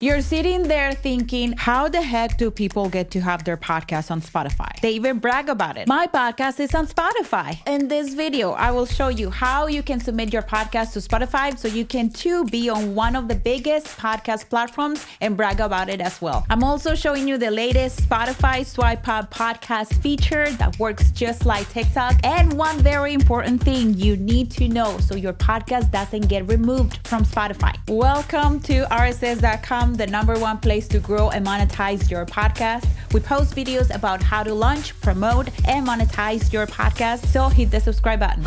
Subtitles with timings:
[0.00, 4.20] You're sitting there thinking, how the heck do people get to have their podcast on
[4.20, 4.78] Spotify?
[4.82, 5.88] They even brag about it.
[5.88, 7.66] My podcast is on Spotify.
[7.66, 11.58] In this video, I will show you how you can submit your podcast to Spotify
[11.58, 15.88] so you can too be on one of the biggest podcast platforms and brag about
[15.88, 16.44] it as well.
[16.50, 21.66] I'm also showing you the latest Spotify Swipe Up podcast feature that works just like
[21.70, 22.20] TikTok.
[22.22, 26.98] And one very important thing you need to know so your podcast doesn't get removed
[27.08, 27.74] from Spotify.
[27.88, 32.86] Welcome to RSS.com the number one place to grow and monetize your podcast.
[33.12, 37.26] We post videos about how to launch, promote, and monetize your podcast.
[37.26, 38.44] So hit the subscribe button.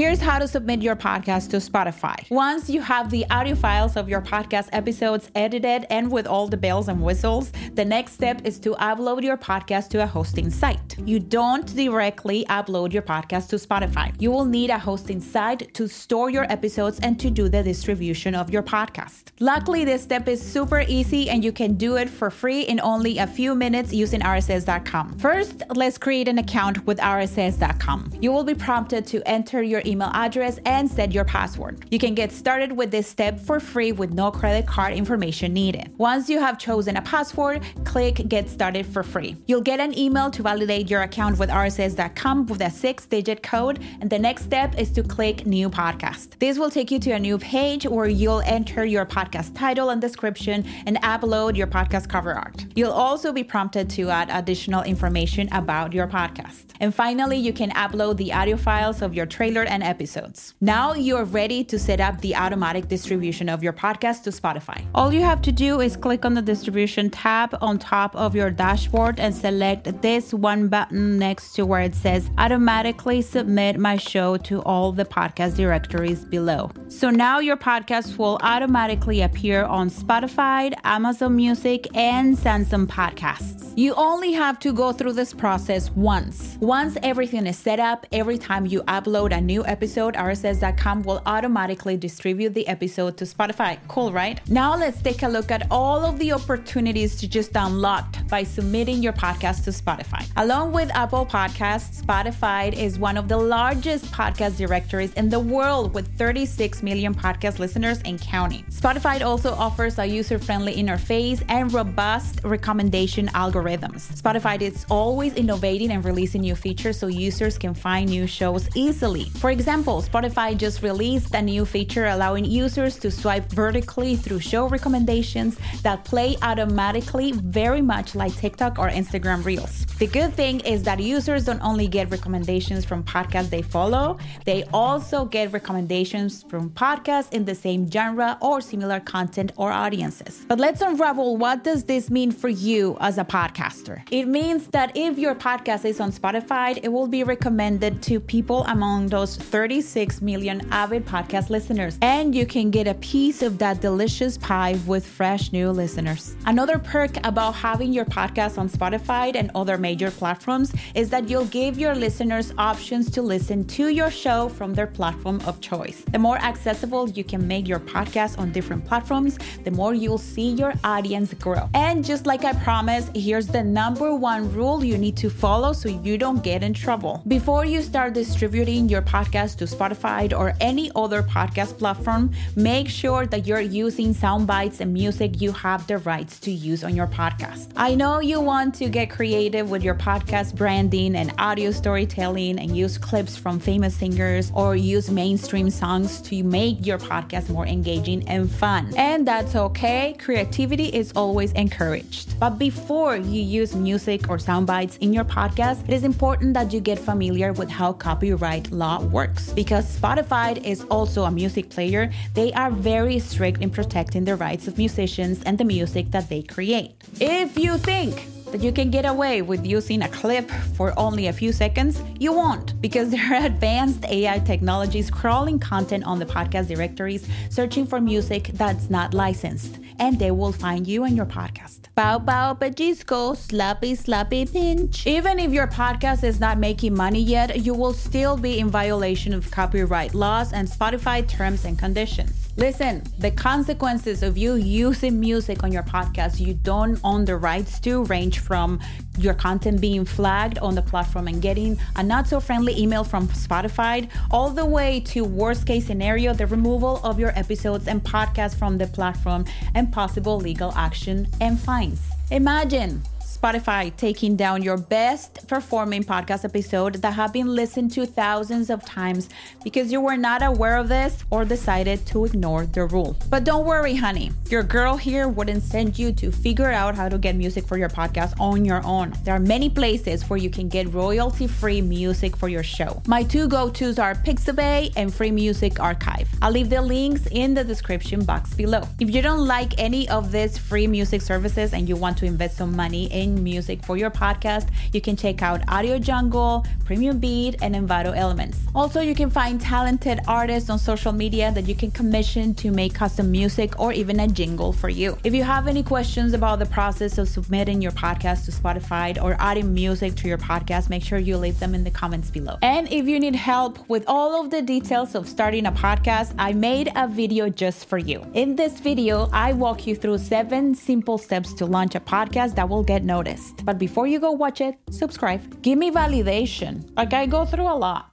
[0.00, 2.16] Here's how to submit your podcast to Spotify.
[2.30, 6.56] Once you have the audio files of your podcast episodes edited and with all the
[6.56, 10.96] bells and whistles, the next step is to upload your podcast to a hosting site.
[11.04, 14.14] You don't directly upload your podcast to Spotify.
[14.18, 18.34] You will need a hosting site to store your episodes and to do the distribution
[18.34, 19.24] of your podcast.
[19.38, 23.18] Luckily, this step is super easy and you can do it for free in only
[23.18, 25.18] a few minutes using RSS.com.
[25.18, 28.12] First, let's create an account with RSS.com.
[28.22, 31.84] You will be prompted to enter your email address and set your password.
[31.90, 35.92] You can get started with this step for free with no credit card information needed.
[35.98, 39.36] Once you have chosen a password, click Get Started for free.
[39.46, 43.82] You'll get an email to validate your account with RSS.com with a six digit code,
[44.00, 46.38] and the next step is to click New Podcast.
[46.38, 50.00] This will take you to a new page where you'll enter your podcast title and
[50.00, 52.66] description and upload your podcast cover art.
[52.76, 56.64] You'll also be prompted to add additional information about your podcast.
[56.80, 60.54] And finally, you can upload the audio files of your trailer and episodes.
[60.60, 64.84] Now you're ready to set up the automatic distribution of your podcast to Spotify.
[64.94, 68.50] All you have to do is click on the distribution tab on top of your
[68.50, 74.36] dashboard and select this one button next to where it says automatically submit my show
[74.38, 76.70] to all the podcast directories below.
[76.90, 83.72] So now your podcast will automatically appear on Spotify, Amazon Music, and Samsung Podcasts.
[83.76, 86.58] You only have to go through this process once.
[86.60, 91.96] Once everything is set up, every time you upload a new episode, RSS.com will automatically
[91.96, 93.78] distribute the episode to Spotify.
[93.86, 94.40] Cool, right?
[94.50, 99.00] Now let's take a look at all of the opportunities to just unlocked by submitting
[99.00, 100.28] your podcast to Spotify.
[100.36, 105.94] Along with Apple Podcasts, Spotify is one of the largest podcast directories in the world
[105.94, 108.64] with 36 million podcast listeners and counting.
[108.70, 114.20] Spotify also offers a user friendly interface and robust recommendation algorithms.
[114.20, 119.24] Spotify is always innovating and releasing new features so users can find new shows easily.
[119.36, 124.68] For example, Spotify just released a new feature allowing users to swipe vertically through show
[124.68, 129.84] recommendations that play automatically, very much like TikTok or Instagram Reels.
[129.98, 134.64] The good thing is that users don't only get recommendations from podcasts they follow, they
[134.72, 140.44] also get recommendations from podcasts in the same genre or similar content or audiences.
[140.48, 144.02] But let's unravel what does this mean for you as a podcaster?
[144.10, 148.64] It means that if your podcast is on Spotify, it will be recommended to people
[148.64, 153.80] among those 36 million avid podcast listeners, and you can get a piece of that
[153.80, 156.36] delicious pie with fresh new listeners.
[156.46, 161.44] Another perk about having your podcast on Spotify and other major platforms is that you'll
[161.46, 166.04] give your listeners options to listen to your show from their platform of choice.
[166.12, 170.50] The more accessible you can make your podcast on different platforms, the more you'll see
[170.50, 171.70] your audience grow.
[171.72, 175.88] And just like I promised, here's the number one rule you need to follow so
[175.88, 177.22] you don't get in trouble.
[177.26, 183.24] Before you start distributing your podcast to Spotify or any other podcast platform, make sure
[183.26, 187.06] that you're using sound bites and music you have the rights to use on your
[187.06, 187.72] podcast.
[187.74, 192.76] I know you want to get creative with your podcast branding and audio storytelling and
[192.76, 198.28] use clips from famous singers or use mainstream songs to make your podcast more engaging
[198.28, 198.92] and fun.
[198.96, 202.38] And that's okay, creativity is always encouraged.
[202.40, 206.72] But before you use music or sound bites in your podcast, it is important that
[206.72, 209.52] you get familiar with how copyright law works.
[209.52, 214.66] Because Spotify is also a music player, they are very strict in protecting the rights
[214.66, 216.92] of musicians and the music that they create.
[217.20, 221.32] If you think that you can get away with using a clip for only a
[221.32, 226.68] few seconds, you won't because there are advanced AI technologies crawling content on the podcast
[226.68, 231.80] directories, searching for music that's not licensed, and they will find you and your podcast.
[231.94, 235.06] Bow bow pajisco, slappy slappy pinch.
[235.06, 239.34] Even if your podcast is not making money yet, you will still be in violation
[239.34, 242.39] of copyright laws and Spotify terms and conditions.
[242.56, 247.78] Listen, the consequences of you using music on your podcast you don't own the rights
[247.80, 248.80] to range from
[249.18, 253.28] your content being flagged on the platform and getting a not so friendly email from
[253.28, 258.54] Spotify, all the way to worst case scenario, the removal of your episodes and podcasts
[258.54, 259.44] from the platform
[259.74, 262.00] and possible legal action and fines.
[262.30, 263.02] Imagine
[263.40, 268.84] Spotify taking down your best performing podcast episode that have been listened to thousands of
[268.84, 269.30] times
[269.64, 273.16] because you were not aware of this or decided to ignore the rule.
[273.30, 274.32] But don't worry, honey.
[274.50, 277.88] Your girl here wouldn't send you to figure out how to get music for your
[277.88, 279.14] podcast on your own.
[279.24, 283.02] There are many places where you can get royalty free music for your show.
[283.06, 286.28] My two go tos are Pixabay and Free Music Archive.
[286.42, 288.82] I'll leave the links in the description box below.
[288.98, 292.58] If you don't like any of these free music services and you want to invest
[292.58, 297.56] some money in music for your podcast, you can check out Audio Jungle, Premium Beat,
[297.62, 298.58] and Envato Elements.
[298.74, 302.94] Also, you can find talented artists on social media that you can commission to make
[302.94, 305.16] custom music or even a jingle for you.
[305.24, 309.36] If you have any questions about the process of submitting your podcast to Spotify or
[309.38, 312.58] adding music to your podcast, make sure you leave them in the comments below.
[312.62, 316.52] And if you need help with all of the details of starting a podcast, I
[316.52, 318.24] made a video just for you.
[318.34, 322.68] In this video, I walk you through seven simple steps to launch a podcast that
[322.68, 323.64] will get noticed.
[323.64, 325.40] But before you go watch it, subscribe.
[325.62, 326.72] Give me validation.
[326.96, 328.08] Like I go through a lot.